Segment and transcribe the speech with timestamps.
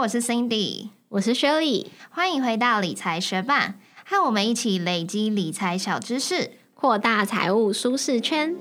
[0.00, 3.74] 我是 Cindy，我是 Shirley，欢迎回到理财学霸，
[4.06, 8.56] 和我们一起累积理财小知识，扩大财务舒适圈。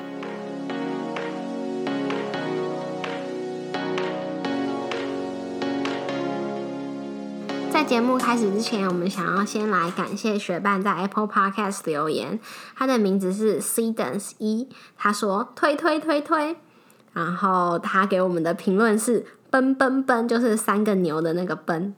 [7.72, 12.38] 在节目开始之前，我们想要先来感谢学伴在 Apple Podcast 留言，
[12.76, 14.68] 他的名字是 Cedence 一，
[14.98, 16.58] 他说推推推推，
[17.14, 21.94] 然后他给我们的评论是奔奔奔，就是三个牛的那个奔。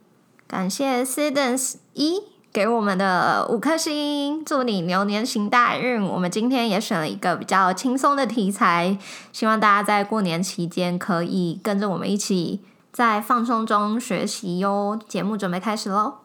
[0.48, 6.02] 感谢 students 一给我们的五颗星，祝你牛年行大运。
[6.04, 8.98] 我们今天也选了一个比较轻松的题材，
[9.32, 12.62] 希望大家在过年期间可以跟着我们一起。
[12.92, 15.00] 在放松中学习哟。
[15.08, 16.21] 节目准备开始喽。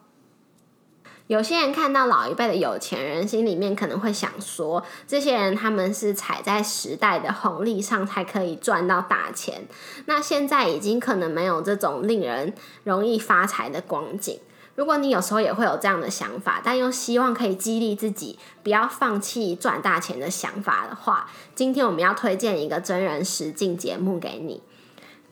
[1.28, 9.66] 有些人看到老一辈的有钱人，心里面可能会想说，这些人他们是踩在时代的红利上才可以赚到大钱。
[10.04, 14.38] 那现在已经可能没有这种令人容易发财的光景。
[14.76, 24.62] 如果你有时候也会有这样的想法，但又希望可以激励自己不要放弃赚大钱的想法的话，今天我们要推荐一个真人实境节目给你。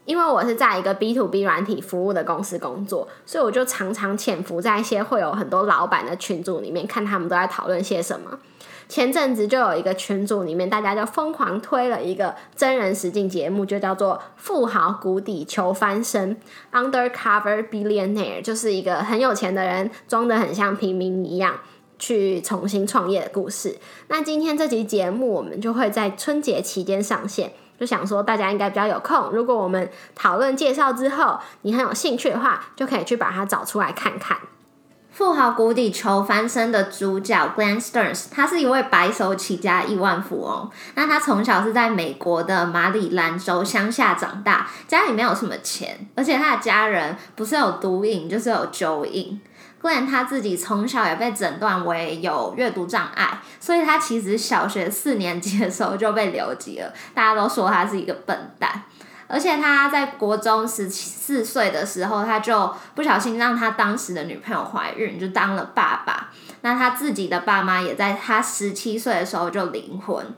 [0.05, 8.39] 因为我是在一个 B to B 软体服务的公司工作，所以我就常常潜伏在一些会有很多老板的群组里面，看他们都在讨论些什么。
[8.87, 16.37] 前阵子就有一个群组里面，大家就疯狂推了一个真人实境节目，就叫做《富豪谷底求翻身》
[16.71, 21.55] （Undercover Billionaire），就是一个很有钱的人装的很像平民一样
[21.99, 23.79] 去重新创业的故事。
[24.09, 27.53] 那今天这集节目，我们就会在春节期间上线。
[27.79, 34.37] 就想说大家应该比较有空，如果我们讨论介绍之后，你很有兴趣的话，就可以去把它找出来看看。
[35.11, 40.69] 富豪谷底求翻身的主角 Glenn Stearns，他是一位白手起家亿万富翁。
[40.97, 49.41] 那他从小是在美国的马里兰州乡下长大，家里没有什么钱，而且他的家人不是有毒瘾，就是有酒瘾。
[49.85, 56.91] Glenn 他自己从小也被诊断为有阅读障碍，所以他其实小学四年级的时候就被留级了。
[57.13, 58.85] 大家都说他是一个笨蛋，
[59.27, 66.31] 而且他在国中十四岁的时候，他就不小心让他当时的女朋友怀孕，就当了爸爸。
[66.63, 70.35] 那他自己的爸妈也在他十七岁的时候就离婚，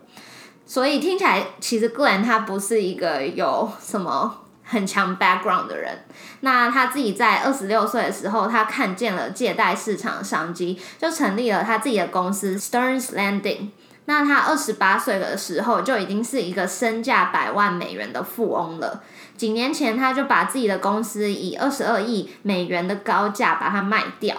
[0.66, 4.38] 所以听起来其实 Glenn 他不是一个有什么。
[4.68, 6.04] 很强 background 的人，
[6.40, 13.68] 那他自己在二十六岁的时候，他看见了借贷市场商机，就成立了他自己的公司 Sterns Landing。
[14.06, 19.02] 那他二十八岁的时候，就已经是一个身价百万美元的富翁了。
[19.36, 24.36] 几年前，他就把自己的公司以二十二亿美元的高价把它卖掉。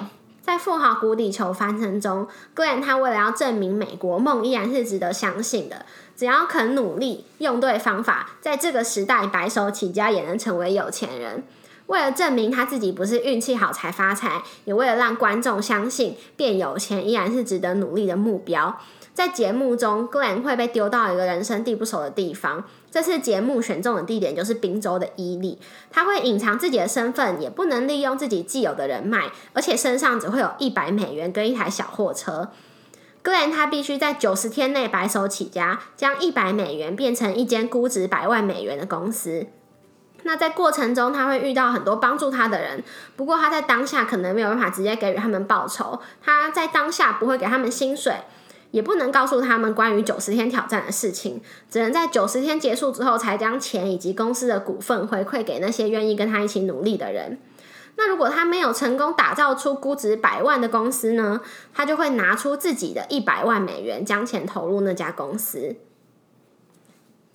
[0.48, 2.26] 在富豪谷底求翻身中
[2.56, 5.86] ，Glenn 他为了要证明美国梦依然是值得相信的。
[6.16, 11.44] 只要肯努力，用对方法，在这个时代白手起家也能成为有钱人。
[11.88, 18.80] 为了证明他自己不是运气好才发财，也为了让观众相信变有钱依然是值得努力的目标，
[19.14, 22.64] 在节目中，Glenn 会被丢到一个人生地不熟的地方。
[22.90, 25.60] 这次节目选中的地点就是宾州的伊利。
[25.92, 32.50] 他会隐藏自己的身份，也不能利用自己既有的人脉，而且身上只会有一百美元跟一台小货车。
[33.22, 39.48] 格兰他必须在九十天内白手起家，将一百美元变成一间估值百万美元的公司。
[40.24, 42.84] 那在过程中，他会遇到很多帮助他的人，
[43.16, 46.00] 不过他在当下可能没有办法直接给予他们报酬。
[46.24, 48.14] 他在当下不会给他们薪水，
[48.72, 57.40] 也不能告诉他们关于九十天挑战的事情，只能在九十天结束之后，才将钱以及公司的股份回馈给那些愿意跟他一起努力的人。
[58.00, 61.42] 那如果他没有成功打造出估值百万的公司呢？
[61.74, 65.76] 他就会拿出自己的一百万美元，将钱投入那家公司。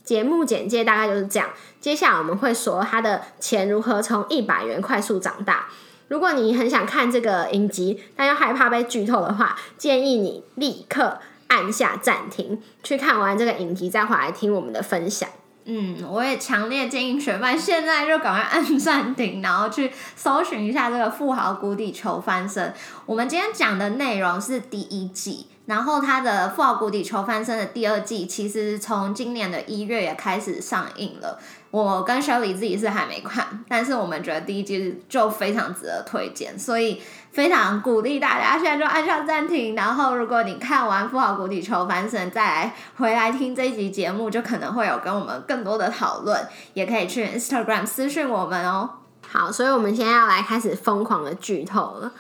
[0.04, 1.50] 节目简介大概就是这样。
[1.80, 5.68] 接下来我们会说他的钱如何从一百元快速长大。
[6.08, 11.18] 如果你很想看这个影集，但又害怕被剧透的话，建议你立刻
[11.48, 15.28] 按下暂停，去看完这个影集再回来听我们的分享。
[15.64, 22.74] 嗯，我也强烈建议学妹现在就赶快按暂停，然后去搜寻一下这个富豪谷底求翻身。
[23.06, 31.38] 我们今天讲的内容是第一季，然后他的富豪谷底求翻身的第二季，其实从今年的一月也开始上映了。
[31.70, 37.00] 我跟小李自己是还没看，但是我们觉得第一季就非常值得推荐，所以
[37.30, 39.74] 非常鼓励大家现在就按下暂停。
[39.74, 48.90] 然后，如果你看完《富豪谷底求翻身》，再来回来听这一集节目，就可能会有跟我们更多的讨论，也可以去 Instagram 私讯我们哦。
[49.26, 52.12] 好，所以我们现在要来开始疯狂的剧透了。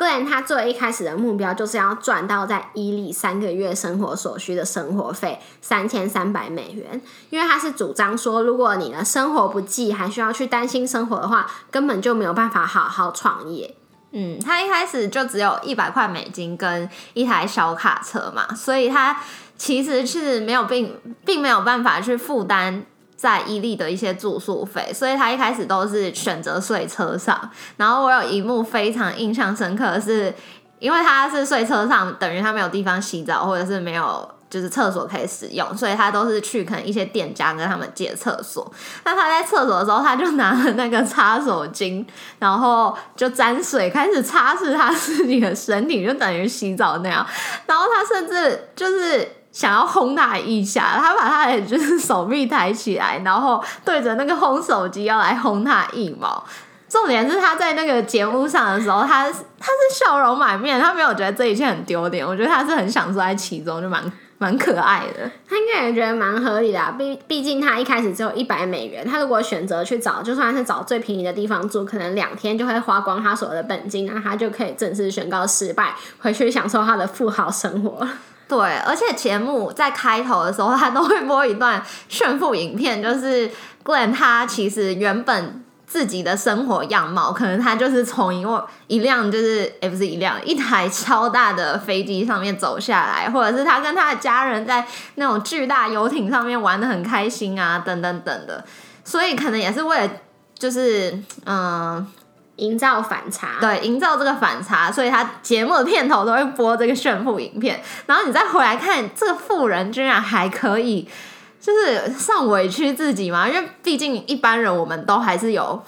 [0.00, 6.98] 不然他最一开始的目标就是要赚到在伊利三个月生活所需的生活费三千三百美元，
[7.28, 13.76] 因为他是主张说，如果你的生活不济，还需要去担心生活的话，根本就没有办法好好创业。
[14.12, 19.20] 嗯，他一开始就只有一百块美金跟一台小卡车嘛，所以他
[19.58, 22.86] 其实是没有并并没有办法去负担
[23.20, 27.50] 在伊利的一些住宿费，所以他一开始都是选择睡车上。
[27.76, 30.32] 然后我有一幕非常印象深刻是，
[30.78, 34.26] 因为他是睡车上，等于他没有地方洗澡，或者是没有。
[34.50, 38.68] 就是厕所可以使用，所以他都是去可能一些店家跟他们借厕所。
[39.04, 42.04] 那他在厕所的时候，他就拿了那个擦手巾，
[42.40, 47.24] 然后就沾水开始擦拭他自己的身体，就等于洗澡那样。
[47.66, 56.42] 然后他甚至就是想要轰他一下，他把他的就是手臂抬起来，然后对着那个轰手机要来轰他一毛。
[56.88, 62.26] 重点是他在那个节目上的时候，他他是笑容满面，他没有觉得这一切很丢脸。
[62.26, 64.12] 我觉得他是很享受在其中，就蛮。
[64.42, 66.80] 蛮可爱的，他应该也觉得蛮合理的。
[66.96, 78.08] 毕毕竟他一开始只有一百美元，他如果选择去找，就算是找最便宜的地方住，可能两天就会花光他所有的本金，那他就可以正式宣告失败，回去享受他的富豪生活。
[78.50, 83.50] 对，而且节目在开头的时候，他都会播一段炫富影片，就是
[83.82, 85.64] Glenn 他其实原本。
[85.90, 88.46] 自己的生活样貌，可能他就是从一
[88.86, 94.86] 一辆就是也不是一辆一台超大的飞机上面走下来，或者是他跟他的家人在
[95.16, 98.64] 那种巨大游艇上面玩的很开心啊，等等等的，
[99.02, 100.08] 所以可能也是为了
[100.56, 102.06] 就是嗯
[102.60, 111.08] 营造反差，对，营造这个反差，所以他节目的片头都会播这个炫富影片，然后你再回来看这个富人居然还可以。
[111.62, 115.78] 就是算委屈自己嘛，因为毕竟一般人我们都还是有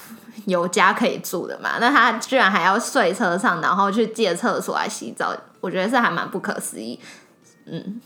[0.44, 1.78] 有家可以住的嘛。
[1.80, 7.00] 那他居然还要睡车上，然后去借厕所来洗澡，我觉得是还蛮不可思议。
[7.64, 8.02] 嗯，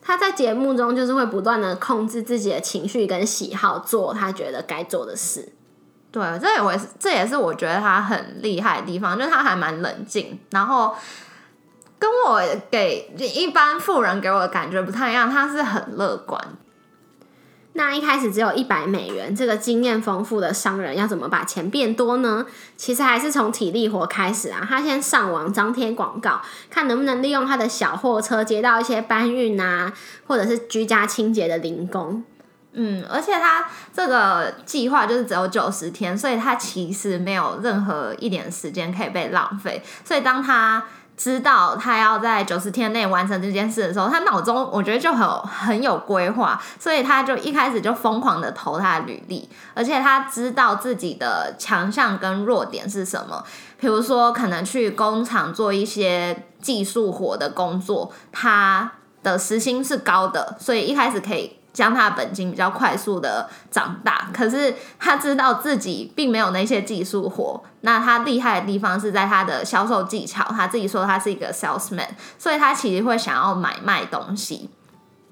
[0.00, 5.52] 他在节目中就是会不断的控制自己的情绪跟喜好，做他觉得该做的事。
[6.12, 10.94] 对，这也我这也是我觉得他很厉害的地方，就是他还蛮冷静，然后
[11.98, 16.40] 跟我给一般富人给我的感觉不太一样，他是很乐观。
[17.74, 22.44] 那一开始只有一百美元，这个经验丰富的商人要怎么把钱变多呢？
[22.76, 24.66] 其实还是从体力活开始啊。
[24.68, 29.92] 他先上网张贴广告，看能不能利用他的小货车接到一些搬运啊，
[30.26, 32.24] 或者是居家清洁的零工。
[32.72, 39.82] 嗯，而且他这个计划就是只有九十天，所以他其实没有任何一点时间可以被浪费。
[40.04, 40.84] 所以当他
[41.16, 53.44] 知道他要在九十天内完成这件事的时候，他脑中我觉得就很很有规划，所以他就一开始就疯狂的投他的履历，而且他知道自己的强项跟弱点是什么，
[53.78, 58.92] 比如说可能去工厂做一些技术活的工作，他
[59.24, 61.56] 的时薪是高的，所以一开始可以。
[61.72, 67.62] 将他的本金比较快速的长大，可是他知道自己并没有那些技术活。
[67.82, 70.44] 那他厉害的地方是在他的销售技巧。
[70.44, 72.08] 他自己说他是一个 salesman，
[72.38, 74.70] 所以他其实会想要买卖东西。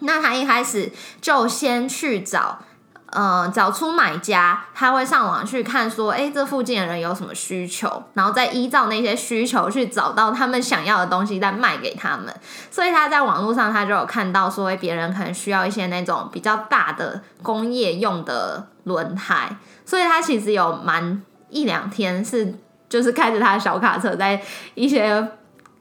[0.01, 2.61] 那他一开始就先去找。
[3.11, 12.35] 呃，找出买家，他会上网去看，说，哎，这附近的人有什么需求，然后再依照那些需求去找到他们想要的东西，再卖给他们。
[12.71, 19.57] 所以他在网络上，他就有看到说，别人可能需要一些那种比较大的工业用的轮胎，
[19.87, 22.55] 所以他其实有蛮一两天是
[22.91, 24.43] 就是开着他的小卡车在
[24.75, 25.27] 一些。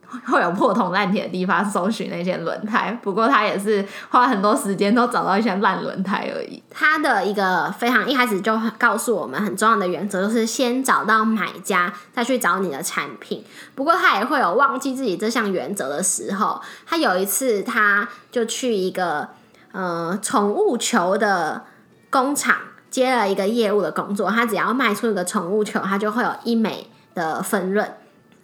[0.26, 2.98] 会有破铜烂铁的地方，搜寻那些轮胎。
[3.04, 6.64] 不过他也是花很多时间，都找到一些烂轮胎而已。
[6.70, 13.44] 他的一个非常一开始就告诉我们很重要的原则，就是先找到买家，再去找你的产品。
[13.76, 16.62] 不过他也会有忘记自己这项原则的时候。
[16.86, 19.28] 他有一次，他就去一个
[19.74, 21.66] 呃宠物球的
[22.10, 22.56] 工厂
[22.90, 24.30] 接了一个业务的工作。
[24.30, 27.92] 他只要卖出一个宠物球，他就会有一美的分润。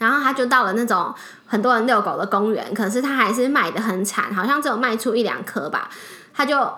[0.04, 1.14] 然后他就到了那种
[1.46, 5.90] 很多人遛狗的公园，可是他还是卖的很惨，好像只有卖出一两颗吧。
[6.34, 6.70] 他就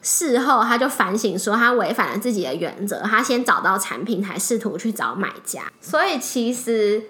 [0.00, 3.00] 事后他就反省说，他违反了自己的原则。
[3.02, 5.62] 他先找到产品，才试图去找买家。
[5.80, 7.02] 所以其实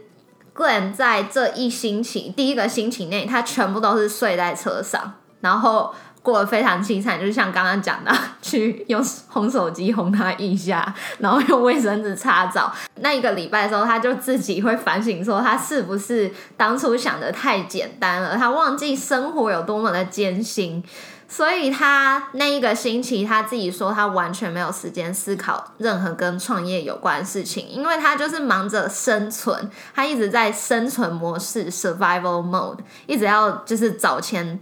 [0.54, 5.94] Glen 在这一星期第一个星期内，他全部都是睡在车上，然后。
[6.22, 8.12] 过得非常凄惨，就是像刚刚讲的，
[8.42, 12.72] 去用红手机哄他一下，然后用卫生纸擦澡。
[12.96, 20.84] 那一个礼拜的时候，他就自己会反省说，他是不是当初想的太简单了，他忘记生活有多么的艰辛。
[21.32, 34.58] 所以他那一个星期，他自己说他完全没有时间思考任何跟创业有关的事情，因为他就是忙着生存，他一直在生存模式 （survival mode），一直要就是找钱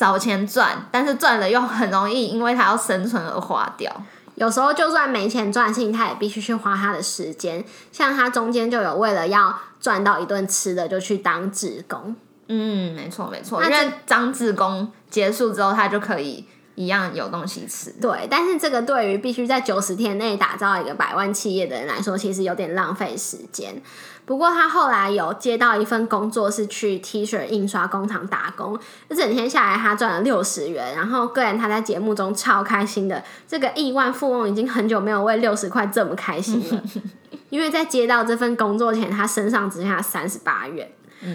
[0.00, 3.94] 找钱赚，但是赚了又很容易因为他要生存而花掉。
[4.36, 7.62] 有时候就算没钱赚钱，他也必须去花他的时间。
[7.92, 12.16] 像他中间就有为了要赚到一顿吃的，就去当志工。
[12.48, 17.90] 嗯，没错没错，因为当志工结束之后，他就可以一样有东西吃。
[18.00, 23.82] 对，但是这个对于必须在九十天内打造一个百万企业的人来说，其实有点浪费时间。
[24.30, 30.94] 不过他后来有接到一份工作，是去 T 恤印刷工厂打工，一整天下来他赚了六十元。
[30.94, 36.80] 然后个人他在节目中超开心的，这个亿万富翁已经很久没有为六十块这么开心了。
[37.50, 40.88] 因为在接到这份工作前，他身上只剩下三十八元。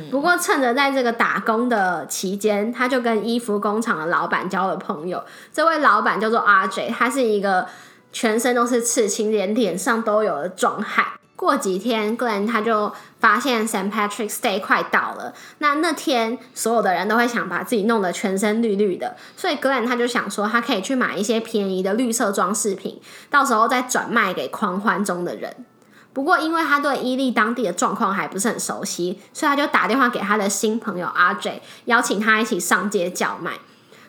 [0.09, 5.21] 不过趁着在这个打工的期间，他就跟衣服工厂的老板交了朋友。
[5.51, 7.67] 这位老板叫做 RJ，他是一个
[8.13, 11.05] 全身都是刺青，连脸上都有的壮汉。
[11.35, 13.91] 过几天，Glenn 他就发现 St.
[13.91, 15.33] Patrick's Day 快到了。
[15.57, 25.65] 那那天，所有的人都会想把自己弄得全身绿绿的，所以 Glenn 他就想说，他可以去买一些便宜的绿色装饰品，到时候再转卖给狂欢中的人。
[26.13, 33.51] 不过，因为他对伊利当地的状况还不是很熟悉，所以他就打电话给他的新朋友 RJ，邀请他一起上街叫卖。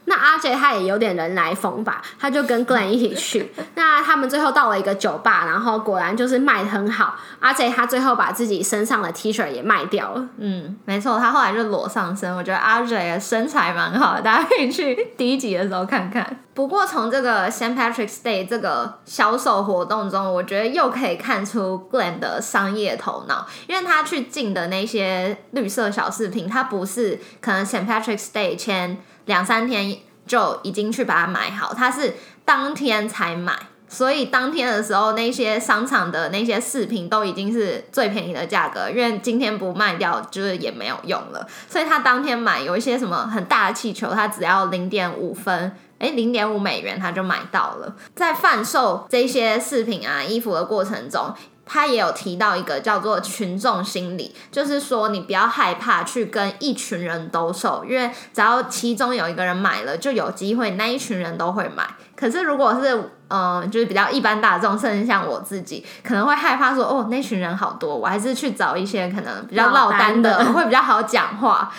[0.09, 3.53] 那阿 J 他也有点人来疯吧，他就跟 Glenn 一起去。
[3.75, 7.17] 那他们最后到了一个酒吧，然后果然就是卖的很好。
[7.41, 10.29] 阿 J 他最后把自己身上的 T 恤也卖掉了。
[10.39, 12.35] 嗯，没错，他后来就裸上身。
[12.37, 16.39] 我觉得阿 J 的身材蛮好的，大家可以去第一集的时候看看。
[16.55, 17.77] 不过从这个 St.
[17.77, 27.87] Patrick's Day 这个销售活动中，我觉得又可以看出 Glenn 的商业头脑，因为他去进的那些绿色小饰品，他不是可能 St.
[27.87, 28.99] Patrick's Day 前。
[29.27, 32.15] 两三天就已经去把它买好，他是
[32.45, 33.57] 当天才买，
[33.89, 47.95] 所以当天的时候那些商场的那些饰品都已经是最便宜的价格，因为今天不卖掉就是也没有用了，所以他当天买有一些什么很大的气球，他只要零点五分，哎，零点五美元他就买到了。
[48.15, 51.35] 在贩售这些饰品啊、衣服的过程中。
[51.67, 61.85] 他也有提到一个叫做群众心理，就是说你不要害怕去跟一群人兜售，因为只要其中有一个人买了，就有机会那一群人都会买。
[62.15, 71.73] 可是如果是嗯，就是比较一般大众，甚至像我自己，可能会害怕说哦，那群人好多，我还是去找一些可能比较落单的，会比较好讲话。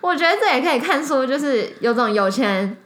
[0.00, 2.76] 我觉得这也可以看出，就是有种有钱人。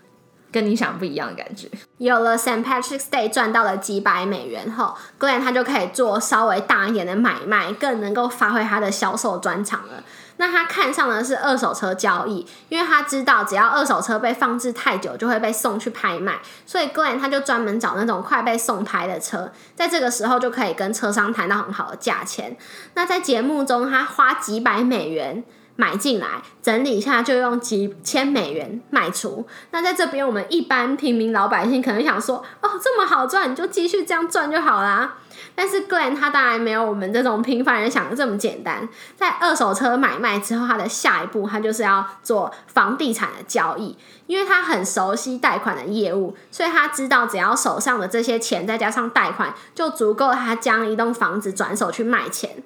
[0.56, 1.68] 跟你想不一样的感觉。
[1.98, 2.64] 有了 St.
[2.64, 10.02] Patrick's Day 赚到了几百美元后，Glenn 他就可以做稍微大一点的买卖，更能够发挥他的销售专长了。
[10.38, 22.56] 那他看上的是二手车交易，因为他知道只要二手车被放置太久，就会被送去拍卖，所以 Glenn 他就专门找那种快被送拍的车，在这个时候就可以跟车商谈到很好的价钱。
[22.94, 25.44] 那在节目中，他花几百美元。
[25.76, 26.26] 买进来
[26.62, 29.46] 整理一下，就用几千美元卖出。
[29.70, 35.16] 那在这边，我们一般平民老百姓可能想说：“哦，这么好赚，你就继续这样赚就好啦。”
[35.54, 38.88] 但是 Glen 他当然没有我们这种平凡人想的这么简单。
[39.16, 52.62] 在二手车买卖之后，他的下一步他就是要做房地产的交易，因为他很熟悉贷款的业务，所以他知道只要手上的这些钱再加上贷款，就足够他将一栋房子转手去卖钱。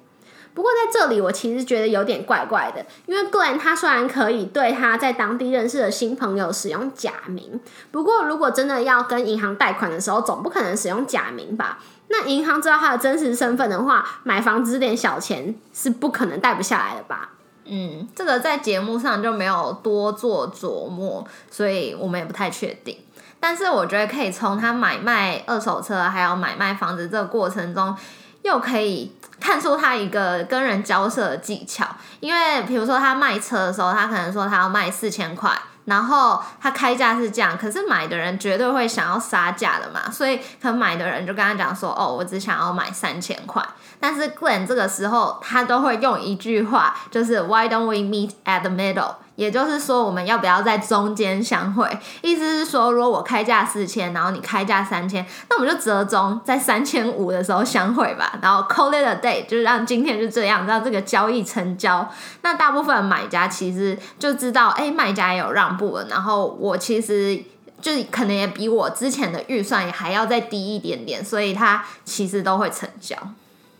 [0.53, 7.59] 不过在这里，我其实觉得有点怪怪的，因为固然他虽然可以对他在当地认识的新朋友使用假名，
[7.91, 11.79] 不过如果真的要跟银行贷款的时候，总不可能使用假名吧？
[12.09, 17.29] 那银行知道他的真实身份的话，买房子这点小钱是不可能贷不下来的吧？
[17.63, 22.97] 嗯，这个在节目上就没有多做琢磨，所以我们也不太确定。
[23.39, 27.95] 但是我觉得可以从他买卖二手车还有买卖房子这个过程中，
[28.43, 29.15] 又可以。
[29.39, 31.83] 看出他一个跟人交涉的技巧，
[32.19, 35.51] 因为比如说他卖车的时候，他可能说他要卖四千块，
[35.85, 43.67] 然后他开价是这样，可是买的人绝对会想要杀价的嘛，所以可能买的人就跟他讲说，哦，我只想要买三千块，
[43.99, 49.15] 但是 Glen 这个时候他都会用一句话，就是 Why don't we meet at the middle？
[49.41, 51.89] 也就是说，我们要不要在中间相会？
[52.21, 58.37] 意思是说，如果我开价四千，然后你开价三千，那我们就折中在三千五的时候相会吧。
[58.39, 62.07] 然后 call it a day，就是让今天就这样，让这个交易成交。
[62.43, 66.05] 那大部分买家其实就知道，哎，卖家也有让步了。
[66.07, 67.43] 然后我其实
[67.81, 73.17] 就可能也比我之前的预算也还要再低一点点，所以他其实都会成交。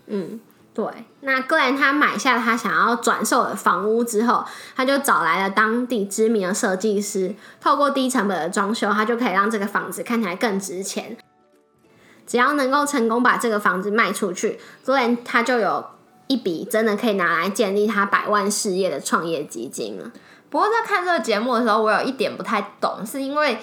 [0.08, 0.40] 嗯。
[0.74, 0.86] 对，
[1.20, 4.42] 那格兰他买下他想要转售的房屋之后，
[4.74, 11.16] 他就找来了当地知名的设计师，透过低成本的装修，他就可以让这个房子看起来更值钱。
[12.26, 15.84] 只要能够成功把这个房子卖出去格兰他就有
[16.28, 20.10] 一笔真的可以拿来建立他百万事业的创业基金了。
[20.48, 23.58] 不过在看这个节目的时候，我有一点不太懂，是因为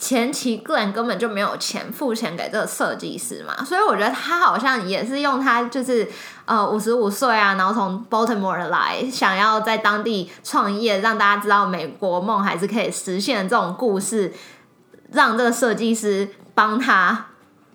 [0.00, 6.10] 前期个人根本就没有钱付钱给这个设计师嘛，所以我觉得他好像也是用他就是
[6.46, 14.32] 呃五十五岁啊，然后从 Baltimore 来，想要在当地创业，让大家知道美国梦还是可以实现的这种故事，
[15.12, 17.26] 让这个设计师帮他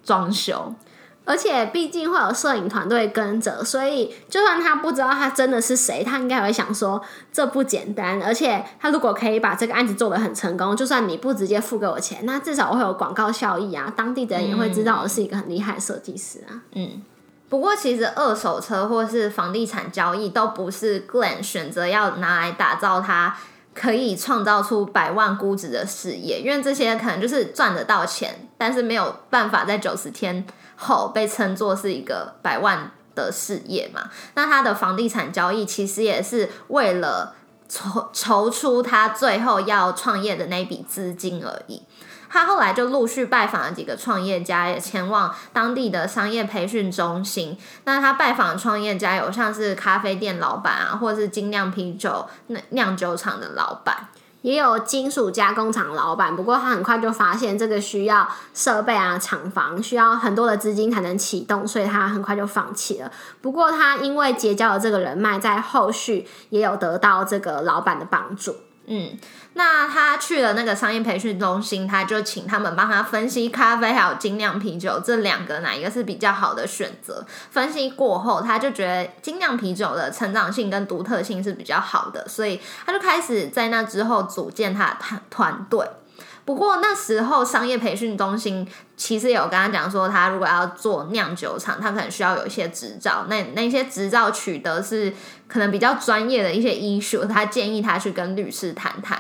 [0.03, 0.74] 装修。
[1.25, 7.01] 而且毕竟会有摄影团队跟着，所以就算他不知道他真的是谁，他应该会想说
[7.34, 8.22] 这不简单。
[8.22, 16.62] 而且他如果可以把这个案子做得很成功，就算你不直接付给我钱，那至少会有广告效益啊，当地的人也会知道我是一个很厉害的设计师啊。
[16.74, 17.01] 嗯，
[17.50, 23.36] 不过其实二手车或是房地产交易都不是 Glen 选择要拿来打造他
[23.74, 30.46] 可以创造出百万估值的事业，因为这些可能就是赚得到钱，但是没有办法在九十天。
[30.75, 34.10] 后被称作是一个百万的事业嘛？
[34.34, 37.36] 那他的房地产交易其实也是为了
[37.67, 41.84] 筹筹出他最后要创业的那笔资金而已。
[42.27, 47.58] 他后来就陆续拜访了几个创业家，也前往当地的商业培训中心。
[47.86, 54.10] 那他拜访创业家有像是咖啡店老板啊，或是精酿啤酒酿酿酒厂的老板。
[54.45, 63.11] 也有金属加工厂老板，不过他很快就发现这个需要设备啊、厂房，需要很多的资金才能启动，所以他很快就放弃了。
[63.41, 68.55] 不过他因为结交了这个人脉，在后续也有得到这个老板的帮助。
[68.88, 69.18] 嗯，
[69.54, 77.25] 那他去了那个商业培训中心，他就请他们帮他分析咖啡还有精酿啤酒这两个哪一个是比较好的选择。
[77.50, 85.88] 分析过后，他就觉得精酿啤酒的成长性跟独特性是比较好的，所以他就开始在那之后组建他的团团队。
[86.45, 93.25] 不过那时候商业培训中心其实有跟他讲说，他如果要做酿酒厂，他可能需要有一些执照。
[93.27, 95.11] 那那些执照取得是
[95.47, 99.19] 可能比较专业的一些医术，他建议他去跟律师谈谈。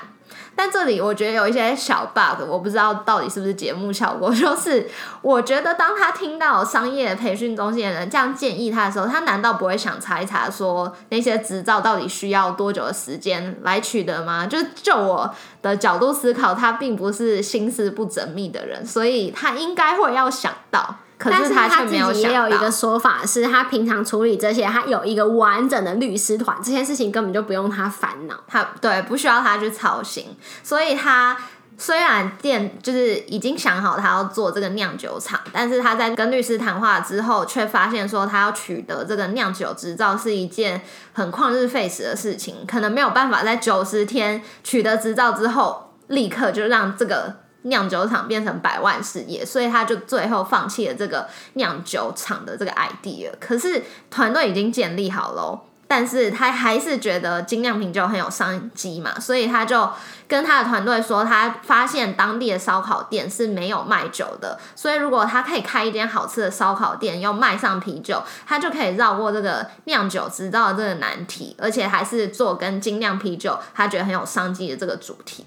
[0.55, 4.33] 但这里我觉得有一些小 bug，我不知道到底是不是节目效果。
[4.35, 4.87] 就是
[5.21, 14.47] 我觉得当他听到商业培训中心的人这样建议他的时候，他难道不会想查一查说那些执照到底需要多久的时间来取得吗？
[14.47, 20.97] 就就我的角度思考，他并不是心思不缜密的人，所以他应该会要想到。
[21.31, 30.35] 但是他自己也有一个说法，是他平常处理这些，他有一个完整的律师团，这件事情根本就不用他烦恼，他对不需要他去操心。
[30.63, 31.37] 所以他
[31.77, 40.81] 虽然店就是已经想好他要做这个酿酒厂，但是他在跟律师谈话之后，却发现说他要取得这个酿酒执照是一件
[41.13, 47.44] 很旷日费时的事情，可能没有办法在九十天取得执照之后，立刻就让这个。
[47.65, 53.29] 酿酒厂变成百万事业，所以他就最后放弃了这个酿酒厂的这个 idea。
[53.39, 59.89] 可是团队已经建立好了，但是他还是觉得精酿啤酒很有商机嘛，所以他就
[60.27, 75.45] 跟他的团队说，他发现当地的烧烤店是没有卖酒的，所以如果他可以开一间好吃的烧烤店，又卖上啤酒，他就可以绕过这个酿酒执照这个难题，而且还是做跟精酿啤酒他觉得很有商机的这个主题。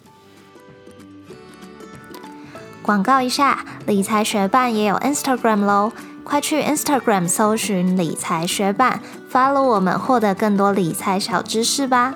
[2.89, 5.93] 广告一下，理财学办也有 Instagram 喽，
[6.25, 12.15] 快去 Instagram 搜寻理财学办，follow 我们，获得更多理财小知识吧。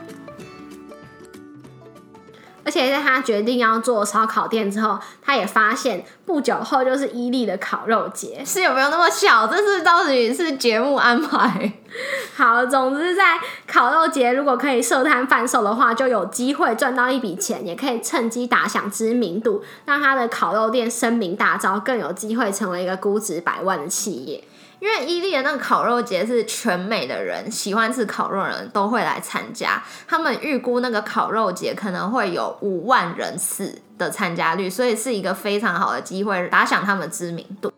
[2.72, 9.46] 而且在他决定要做烧烤店之后，他也发现不久后就是伊利的烤肉节，是有没有那么巧？
[9.46, 11.70] 这是到底是节目安排？
[12.34, 24.42] 好，总之在烤肉节如果可以设摊贩售的话，就有机会赚到一笔钱，也可以趁机打响知名度，让他的烤肉店声名大噪，更有机会成为一个估值百万的企业。
[24.82, 37.72] 因为伊利的那个烤肉节是全美的人喜欢吃烤肉的人都会来参加，他们预估那个烤肉节可能会有五万人次的参加率，所以是一个非常好的机会打响他们知名度。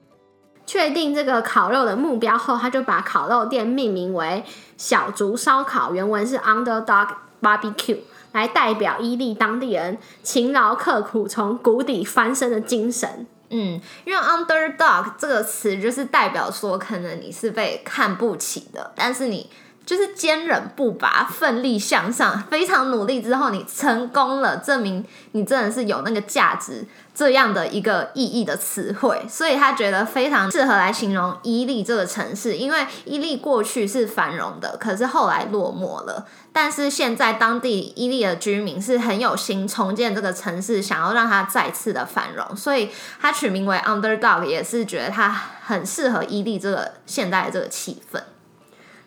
[0.64, 4.42] 确定这个烤肉的目标后，他就把烤肉店命名为
[4.78, 7.08] “小竹烧烤”，原文是 Underdog
[7.42, 7.98] Barbecue，
[8.32, 13.26] 来代表伊利当地人勤劳刻苦、从谷底翻身的精神。
[13.56, 19.48] 嗯，因为 underdog 这个词就是代表说，可能你是被看不起的，但是你
[19.84, 36.26] 就是坚韧不拔、奋力向上、非常努力之后，你成功了，证明你真的是有那个价值这样的一个意义的词汇，所以他觉得非常适合来形容伊利这个城市，因为伊利过去是繁荣的，可是后来落寞了。
[36.52, 42.88] 但是现在当地伊利的居民是很有心重建这个城市，想要让它再次的繁荣，所以
[43.20, 45.28] 他取名为 Underdog，也是觉得它
[45.64, 48.20] 很适合伊利这个现代的这个气氛。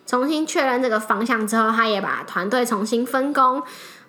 [0.07, 3.61] 重新确认这个方向之后，他也把团队重新分工，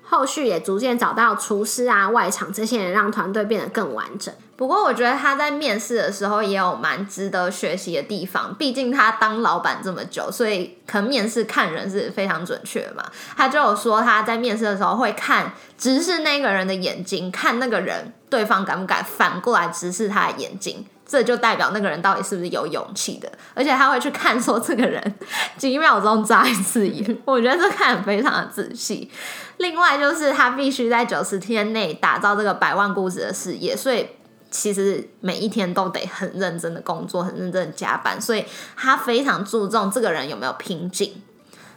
[0.02, 4.32] 后续也逐渐找到厨师啊、外场这些人，让团队变得更完整。
[4.56, 8.52] 不过，我觉得他在面试的时候也有蛮值得学习的地方。
[8.56, 13.04] 毕竟他当老板这么久，所以可能面试看人是非常准确嘛。
[13.36, 23.28] 他就有说他在面试的时候会看直视那个人的眼睛，看那个人对方敢不敢反过来直视他的眼睛，这就代表那个人到底是不是有勇气的。
[23.54, 25.14] 而且他会去看说这个人
[25.56, 29.10] 几秒钟眨一次眼，我觉得这看非常的仔细。
[29.56, 34.06] 另外就是他必须在九十天内打造这个百万估值的事业，所以。
[34.50, 38.42] 其实每一天都得很认真的工作，很认真的加班，所以
[38.74, 41.22] 他非常注重这个人有没有拼劲。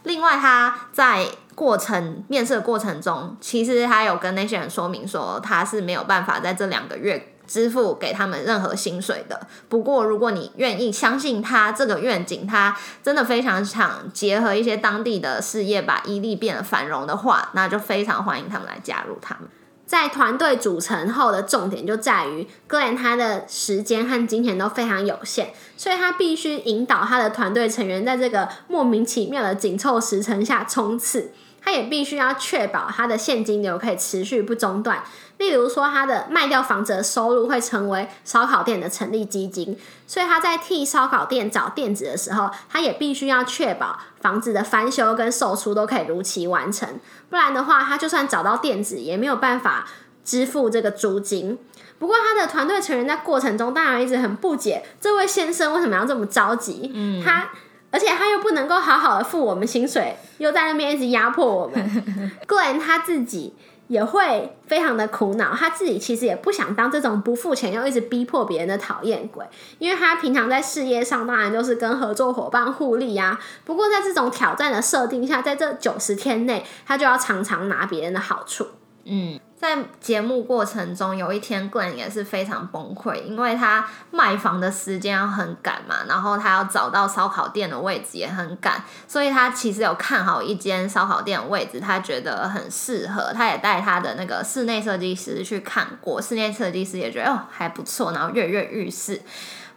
[0.04, 9.46] 另外，他在过程面试的过程中，其实他有跟那些人说明说，他是没有办法在这两个月支付给他们任何薪水的。
[9.68, 19.50] 不过，如果你愿意相信他这个愿景，他真的非常想结合一些当地的事业，把伊利变得繁荣的话，那就非常欢迎他们来加入他们。
[19.86, 31.34] 在团队组成后的重点就在于，Glen 他的时间和金钱都非常有限，所以他必须引导他的团队成员在这个莫名其妙的紧凑时程下冲刺。
[31.62, 35.04] 他也必须要确保他的现金流可以持续不中断。
[35.38, 46.88] 例如说，他的卖掉房子的收入会成为烧烤店的成立基金，所以他在替烧烤店找店子的时候，他也必须要确保房子的翻修跟售出都可以如期完成。
[47.30, 49.88] 不然的话，他就算找到店子，也没有办法
[50.24, 51.58] 支付这个租金。
[51.98, 56.92] 不过，他的团队成员在过程中当然一直很不解，这位先生为什么要这么着急？
[56.94, 57.50] 嗯，他
[57.92, 62.32] 而且他又不能够好好的付我们薪水，又在那边一直压迫我们。
[62.48, 63.54] Glen 他自己。
[63.88, 69.46] 也会非常的苦恼，他自己其实也不想当这种不付钱又一直逼迫别人的讨厌鬼，
[69.80, 73.38] 因为他平常在事业上当然就是跟合作伙伴互利啊。
[73.66, 78.66] 不过在这种挑战的设定下，在这九十天内，他就要常常拿别人的好处，
[79.04, 79.38] 嗯。
[79.62, 99.22] 在节目过程中，有一天 Glen 也是非常崩溃，因为他卖房的时间要很赶嘛，然后他要找到烧烤店的位置也很赶，所以他其实有看好一间烧烤店的位置，他觉得很适合，他也带他的那个室内设计师去看过，室内设计师也觉得哦还不错，然后跃跃欲试。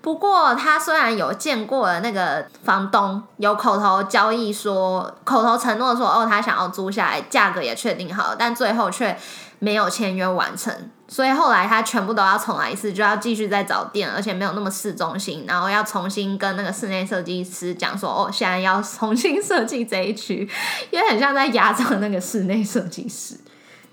[0.01, 9.14] 不过他虽然有见过了那个房东，有口头交易说，口头承诺说哦他想要租下来，价格也确定好了，但最后却。
[9.64, 10.70] 没有签约完成，
[11.09, 20.46] 所以后来他全部都要重来一次，就要继续再找店，而且没有那么市中心，然后要重新跟那个室内设计师讲说，哦，现在要重新设计这一区，
[20.90, 23.37] 因为很像在压榨那个室内设计师。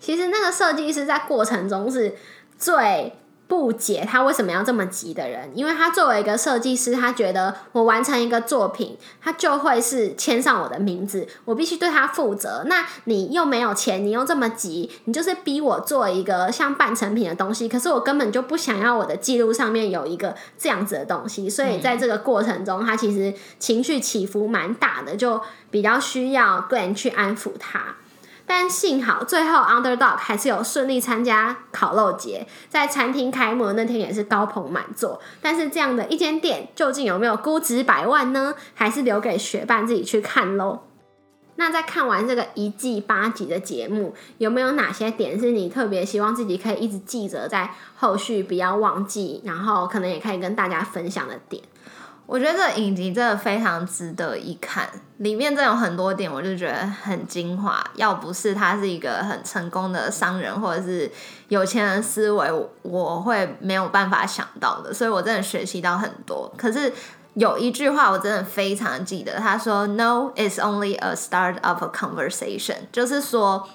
[0.02, 2.16] 其实那个设计师在过程中是
[2.58, 3.14] 最。
[3.52, 12.64] 不解他为什么要这么急的人，因为他作为一个设计师，他觉得我完成一个作品，他就会是签上我的名字，我必须对他负责。
[12.68, 27.98] 那你又没有钱，你又这么急，你就是逼我做一个像半成品的东西，可是我根本就不想要我的记录上面有一个这样子的东西，所以在这个过程中，他其实情绪起伏蛮大的，就比较需要个人去安抚他。
[28.46, 35.22] 但幸好最后 Underdog 还是有顺利参加烤肉节，在餐厅开幕那天也是高朋满座。
[35.42, 38.54] 但是这样的一间店究竟有没有估值百万呢？
[38.74, 40.82] 还是留给学伴自己去看喽。
[41.56, 51.62] 那在看完这个一季八集的节目，有没有哪些点是你特别希望自己可以一直记着，在后续不要忘记，然后可能也可以跟大家分享的点？
[52.32, 57.84] 我觉得这影集真的非常值得一看，里面真有很多点，我就觉得很精华。
[57.96, 61.12] 要不是他是一个很成功的商人，或者是
[61.50, 62.50] 有钱人思维，
[62.84, 64.94] 我会没有办法想到的。
[64.94, 66.50] 所以我真的学习到很多。
[66.58, 66.94] 可是
[67.34, 73.68] 有一句话我真的非常记得，他说：“No it's only a start of a conversation。”就是说。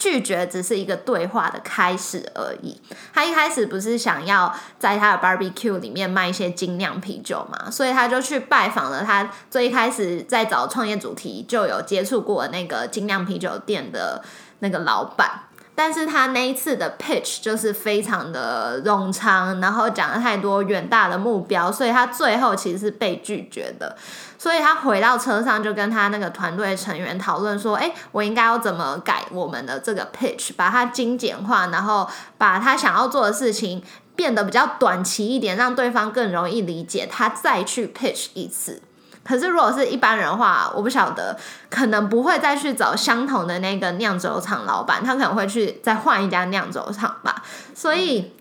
[0.00, 2.80] 拒绝只是一个对话的开始而已。
[3.12, 14.24] 他一开始不是想要在他的 barbecue 里面卖一些精酿啤酒嘛，所以他就去拜访了他最一开始在找创业主题就有接触过那个精酿啤酒店的
[14.60, 15.42] 那个老板。
[15.82, 23.96] 但是他那一次的 pitch 就是非常的冗长，然后讲了太多远大的目标，所以他最后其实是被拒绝的。
[24.36, 33.82] 所以他回到车上就跟他那个团队成员讨论说：“哎，我应该要怎么改我们的这个 pitch，把它精简化，然后把他想要做的事情
[34.14, 38.82] 变得比较短期一点，让对方更容易理解，他再去 pitch 一次。”
[39.22, 41.36] 可是，如果是一般人的话，我不晓得，
[41.68, 47.42] 可能不会再去找相同的那个酿酒厂老板，他可能会去再换一家酿酒厂吧。
[47.74, 48.32] 所以，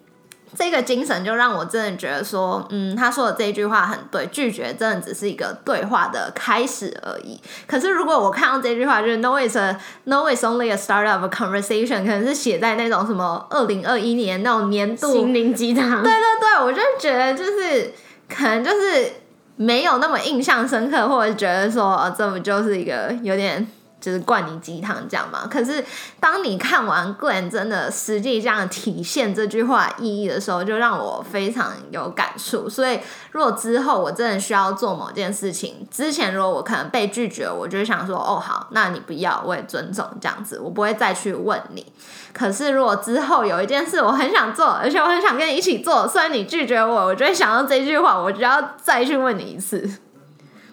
[0.58, 7.40] 这个精神就让我真的觉得说，嗯，他说的这句话很对，拒绝真的只是一个对话的开始而已。
[7.68, 16.02] 可是，如果我看到这句话，就是 “No is a No is only a start of a conversation”，可能是写在那种什么二零二一年那种年度心灵鸡汤。
[16.02, 17.94] 对对对，我就觉得就是
[18.30, 19.14] 可能就是。
[19.62, 23.68] 没有那么印象深刻，或者觉得说这不就是一个有点
[24.00, 25.48] 就是灌你鸡汤这样嘛？
[25.50, 25.84] 可是
[26.20, 32.70] 当你看完果然真的实际这样体现这句话意义的时候，就让我非常有感触。
[32.70, 33.00] 所以
[33.32, 41.86] 如果之后我真的需要做某件事情，之前如果我可能被拒绝，我就想说哦好，那你不要，我也尊重这样子，我不会再去问你。
[42.32, 49.90] 可是，如果之后有一件事我很想做，而且我很想跟你一起做，虽然你拒绝我，我就会想到这句话，我就要再去问你一次。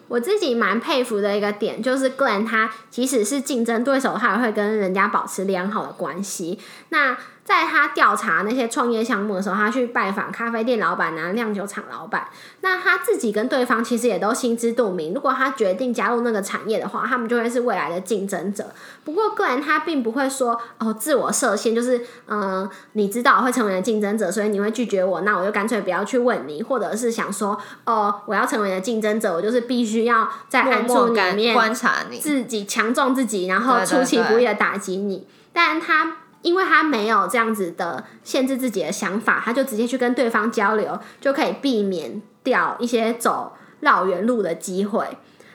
[0.07, 6.59] 我自己蛮佩服的一个点，就是 Glen 他即使是竞争对手，他也会跟人家保持良好的关系。
[6.89, 7.17] 那
[7.47, 12.27] 在他调查那些创业项目的时候，他去拜访咖啡店老板啊、酿酒厂老板。
[12.59, 18.69] 那他自己跟对方其实也都心知肚明，如果他决定加入那个产业的话，他们就会是未来的竞争者。
[19.05, 35.25] 不过个人他并不会说哦，自我设限，就是嗯，你知道会成为竞争者，所以你会拒绝我，那我就干脆不要去问你，或者是想说哦，我要成为的竞争者，我就是必须要在暗处里面观察你，自己强壮自己，然后出其不意的打击你。
[35.53, 36.17] 但他。
[36.47, 45.05] 因为他没有这样子的限制自己的想法，他就直接去跟对方交流，就可以避免掉一些走绕远路的机会。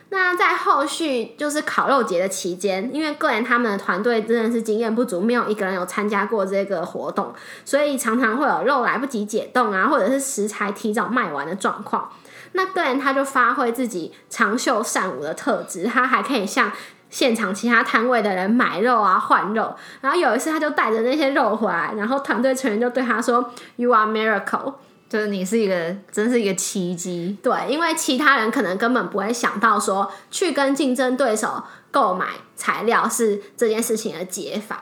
[0.09, 7.33] 那在后续就是烤肉节的期间，因为个人他们的团队真的是经验不足，没有一个人有参加过这个活动，
[7.65, 12.07] 所以常常会有肉来不及解冻啊，或者是食材提早卖完的状况。
[12.51, 16.71] 那个人他就发挥自己长袖善舞的特质，他还可以像。
[17.13, 24.73] 现场其他摊位的人买肉啊换肉，然后有一次他就带着那些肉回来，然后团队成员就对他说：“You are miracle，
[25.07, 34.81] 就是你是一个真是一个奇迹。”对，因为其他人可能根本不会想到说去跟竞争对手购买材料是这件事情的解法。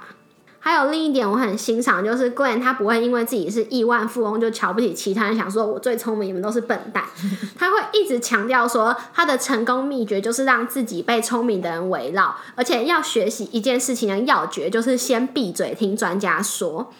[0.63, 7.03] 还有另一点我很欣赏，就是 Glenn 他不会因为自己是亿万富翁就瞧不起其他人，想说我最聪明，你们都是笨蛋。
[7.57, 16.93] 他会一直强调说，他的成功秘诀就是让自己被聪明的人围绕，而且要学习一件事情的要诀就是先闭嘴听专家说。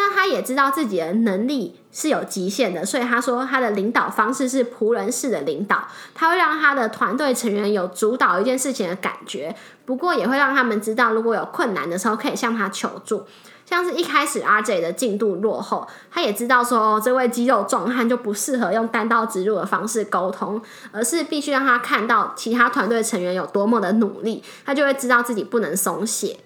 [0.00, 9.52] 那他也知道自己的能力是有极限的，所以他说他的领导方式是仆人式的领导，他会让他的团队成员有主导一件事情的感觉。
[9.84, 13.24] 不过也会让他们知道，如果有困难的时候可以向他求助。
[13.66, 26.38] 像是一开始 RJ 的进度落后，他也知道说这位肌肉壮汉就不适合用单刀直入的方式沟通，而是必须让他看到其他团队成员有多么的努力，他就会知道自己不能松懈。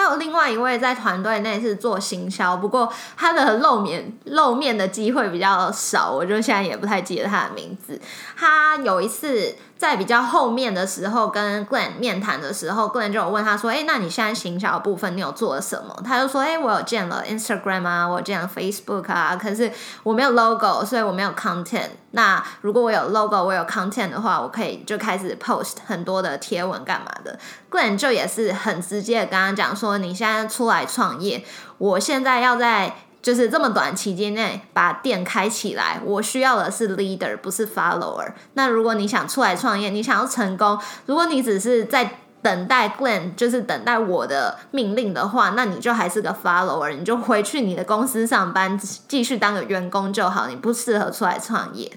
[0.00, 8.00] 还有另外一位在团队内是做行销，不过他的露面露面的机会比较少，我就现在也不太记得他的名字。
[8.36, 9.54] 他有一次。
[9.80, 21.88] 在比较后面的时候，跟 Glen 面谈的时候 Glen 就有问他说：“哎，那你现在行销部分你有做了什么？”他就说：“哎，我有建了 Instagram 啊，我建了 Facebook 啊，可是我没有 logo，所以我没有 content。
[22.10, 27.38] 那如果我有 logo，我有 content 的话，我可以就开始 post 很多的贴文干嘛的。
[27.70, 31.42] ”Glenn 就也是很直接的跟他讲说：“你现在出来创业，
[31.78, 38.32] 我现在要在。”就是这么短期间内把店开起来，我需要的是 leader，不是 follower。
[38.54, 50.46] 那如果你想出来创业，你想要成功，如果你只是在等待 Glenn，就是等待我的命令的话，那你就还是个 follower，你就回去你的公司上班，继续当个员工就好。
[50.46, 51.92] 你不适合出来创业。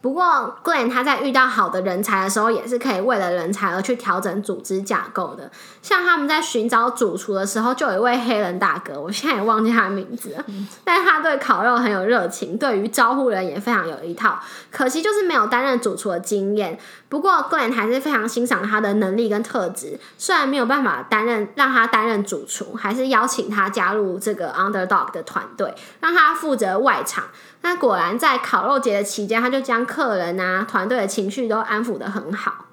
[0.00, 5.50] 不过，Glenn 他在遇到好的人才的时候，也是可以为了人才而去调整组织架构的。
[5.82, 10.44] 像他们在寻找主厨的时候，就有一位黑人大哥，我现在也忘记他的名字了。
[10.82, 14.40] 但他对烤肉很有热情，对于招呼人也非常有一套。
[14.70, 16.78] 可惜就是没有担任主厨的经验。
[17.10, 20.00] 不过，Glenn 还是非常欣赏他的能力跟特质。
[20.16, 27.24] 虽然没有办法担任让他担任主厨，还是邀请他加入这个 Underdog 的团队，让他负责外场。
[27.62, 32.66] 那果然在烤肉节的期间，他就将客人啊团队的情绪都安抚的很好。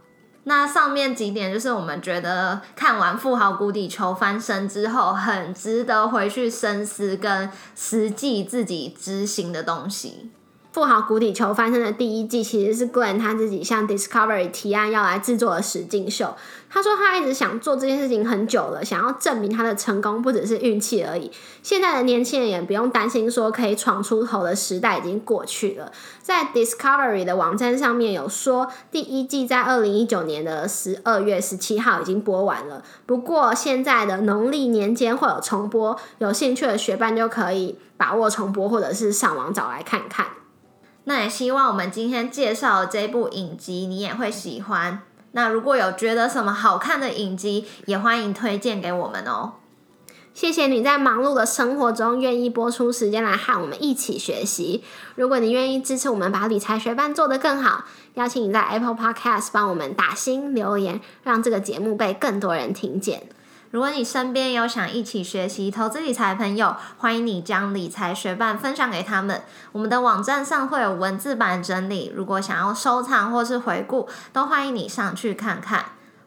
[0.46, 10.32] 那上面几点就是我们觉得看完《富豪谷底求翻身》之后，很值得回去深思跟实际自己执行的东西。
[10.78, 16.36] 富豪谷底求翻身的第一季其实是 Glenn 他自己向 Discovery 提案要来制作的实境秀。
[16.70, 21.32] 他说他一直想做这件事情很久了，想要证明他的成功不只是运气而已。
[21.64, 25.92] 现在的年轻人也不用担心说可以闯出头的时代已经过去了。
[26.22, 32.84] 在 Discovery 的网站上面有说，第一季在二零一九年的十二月十七号已经播完了。
[33.08, 40.28] 不过现在的农历年间会有重播，有兴趣的学伴就可以把握重播，或者是上网找来看看。
[41.10, 45.02] 那也希望我们今天介绍的这部影集你也会喜欢。
[45.32, 49.54] 那如果有觉得什么好看的影集，也欢迎推荐给我们哦。
[50.34, 54.84] 谢谢你在忙碌的生活中愿意播出时间来和我们一起学习。
[55.16, 63.30] 如果你愿意支持我们把理财学班做得更好，邀请你在 Apple Podcast 帮我们打新留言，让这个节目被更多人听见。
[63.72, 69.44] 如果你身边有想一起学习投资理财的朋友，欢迎你将理财学伴分享给他们。
[69.74, 75.86] 我们的网站上会有文字版整理，如果想要收藏或是回顾，都欢迎你上去看看。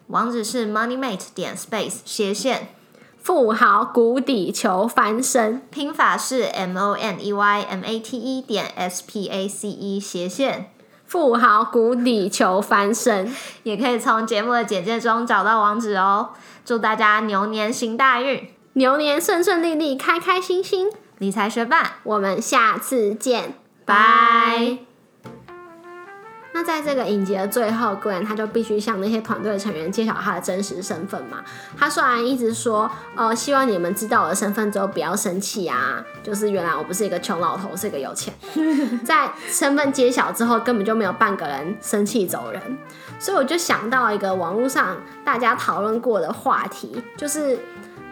[0.09, 2.75] 网址是 moneymate 点 space 斜线
[3.23, 9.99] 富豪谷底求翻身，拼法是 m o n e y m a t e 点 s p a c e
[9.99, 10.71] 斜线
[11.07, 16.31] 富豪谷底求翻身，也可以从节目的简介中找到网址哦。
[16.71, 20.89] 祝大家牛年行大运，牛年顺顺利利，开开心心。
[21.19, 23.55] 理财学伴，我们下次见，
[23.85, 24.79] 拜。
[26.53, 31.43] 那在这个影集的最后，Glenn 他就必须向那些团队成员揭晓他的真实身份嘛。
[31.77, 38.33] 他虽然一直说，哦，希望你们知道我的身份之后不要生气啊，就是原来我不是一个穷老头，是一个有钱。
[39.05, 42.79] 在身份揭晓之后，根本就没有半个人生气走人。
[43.21, 47.59] 所以我就想到一个网络上大家讨论过的话题，就是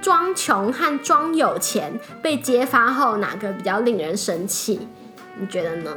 [0.02, 4.86] 装穷和装有钱被揭发后，哪个比较令人生气？
[5.36, 5.90] 你觉得呢？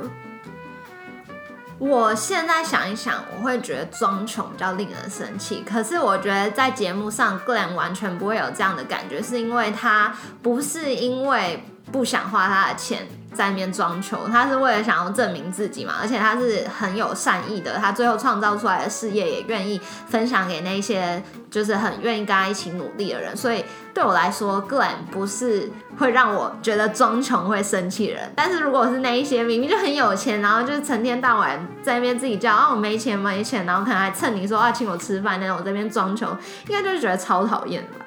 [1.78, 5.64] 我现在想一想，我会觉得装穷比较令人生气。
[5.68, 13.08] 可是我觉得在节目上，个人完全不会有这样的感觉，是因为他不是因为不想花他的钱。
[13.34, 28.30] 在那边装穷，他是为了想要证明自己嘛，而且他是很有善意的，他最后创造出来的事业也愿意分享给那些就是很愿意跟他一起努力的人，所以对我来说，个人不是会让我觉得装穷会生气的人。
[28.36, 36.30] 但是如果是那一些明明就很有钱，然后就是成天到晚在那边自己叫啊我没钱没钱，然后可能还趁你说啊请我吃饭那种这边装穷，
[36.68, 38.06] 应该就是觉得超讨厌吧。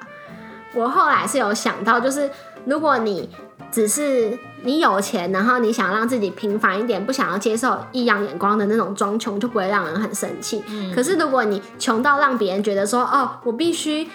[0.75, 2.29] 我后来是有想到，就是
[2.67, 3.27] 如果你。
[3.71, 10.63] 只是你有钱，然后你想让自己平凡一点，不想要接受异样眼光的那种装穷，就不会让人很生气。
[10.93, 14.07] 可是如果你穷到让别人觉得说，哦，我必须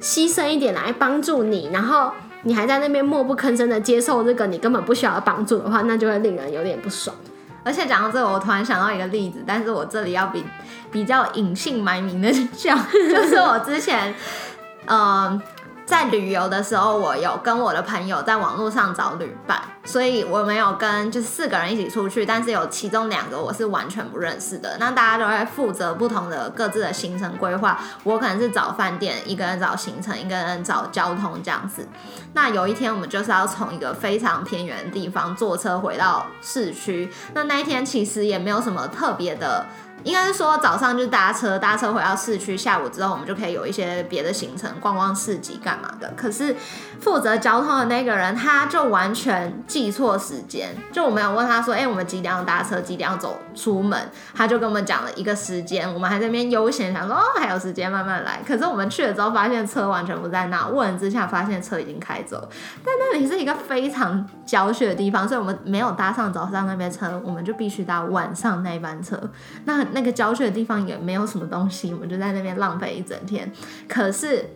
[0.00, 2.10] 牺牲一点来帮助你，然后
[2.42, 7.16] 你还在那边默不吭声的接受这个你根本不需要帮助的话，那就会令人有点不爽。
[7.64, 10.44] 而且讲到这个，我突然想到一个例子，但是我这里要比
[10.90, 14.14] 比较隐姓埋名的 讲，就是我之前，
[14.86, 15.40] 嗯。
[15.86, 24.76] 在旅游的时候，我有跟我的朋友在网络上找旅伴，所以我没有跟就是四个人一起出去，但是有其中两个我是完全不认识的。
[24.80, 31.86] 那大家都会负责不同的各自的行程规划，我可能是找饭店，一个人找行程，一个人找交通这样子。
[32.32, 39.64] 那有一天我们就是要从一个非常偏远的地方坐车回到市区，那那一天其实也没有什么特别的。
[40.06, 46.12] 应该是说早上就搭车，搭车回到市区，下午之后我们就可以有一些别的行程，逛逛市集干嘛的。
[46.16, 46.54] 可是
[47.00, 54.00] 负责交通的那个人他就完全记错时间，就我们有问他说，哎，我们几点要搭车，几点要走出门，
[54.32, 58.40] 他就跟我们讲了一个时间，我们还在那边悠闲想说，哦，还有时间慢慢来。
[58.46, 62.48] 可是我们去了之后发现车完全不在那，问之下发现车已经开走，
[62.84, 69.20] 但那里是一个非常郊区的地方，所以我们没有搭上早上那边车，我们就必须搭晚上那一班车。
[69.64, 73.50] 那那个郊区的地方也没有什么东西，我们就在那边浪费一整天。
[73.88, 74.54] 可是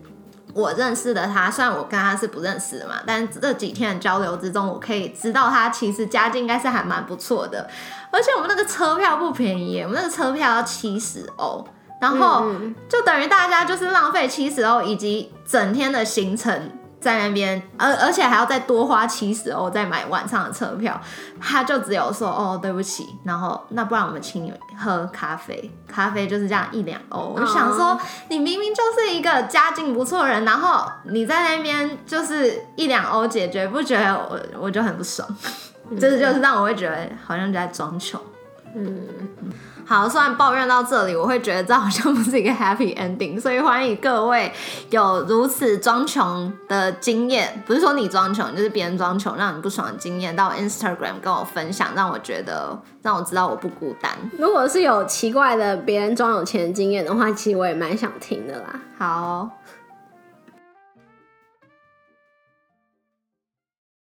[0.53, 7.67] 我认识的他，虽然我跟他是不认识的嘛，但这几天的交流之中，我可以知道他其实家境应该是还蛮不错的。
[8.13, 11.67] 而且我们那个车票不便宜，我们那个车票要七十欧，
[12.03, 12.45] 然后
[12.87, 16.71] 就等于大家就是浪费七十欧以及整天的行程。
[17.01, 21.01] 在那边，而而且还要再多花七十欧再买晚上的车票，
[21.41, 27.35] 他就只有说哦对不起，然后那不然我们请你喝咖啡，咖啡就是这样一两欧。
[27.37, 35.27] 我想说，你明明就是一个家境不错的人，然后你在那边就是一两欧解决，不觉得我我就很不爽，
[35.99, 38.21] 这就是让我会觉得好像在装穷。
[38.75, 39.01] 嗯。
[39.91, 44.53] 好，虽然抱怨到这里，我会觉得这好像不是一个 happy ending，所以欢迎各位
[44.91, 54.13] 有如此装穷的经验，不是说你装穷，就是别人装穷让你不爽的经验，到 Instagram 跟我分享，让我觉得让我知道我不孤单。
[54.39, 58.81] 如果是有奇怪的别人装有钱的经验的话，其实我也蛮想听的啦。
[58.97, 59.51] 好。